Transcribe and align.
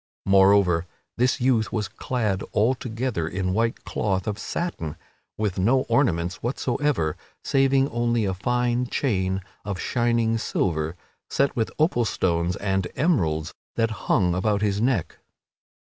Moreover, 0.25 0.87
this 1.17 1.39
youth 1.39 1.71
was 1.71 1.87
clad 1.87 2.41
altogether 2.53 3.27
in 3.27 3.53
white 3.53 3.83
cloth 3.83 4.25
of 4.25 4.39
satin 4.39 4.95
with 5.37 5.59
no 5.59 5.81
ornaments 5.81 6.41
whatsoever 6.41 7.15
saving 7.43 7.87
only 7.91 8.25
a 8.25 8.33
fine 8.33 8.87
chain 8.87 9.41
of 9.63 9.79
shining 9.79 10.39
silver 10.39 10.95
set 11.29 11.55
with 11.55 11.69
opal 11.77 12.05
stones 12.05 12.55
and 12.55 12.87
emeralds 12.95 13.53
that 13.75 13.91
hung 14.09 14.33
about 14.33 14.63
his 14.63 14.81
neck. 14.81 15.19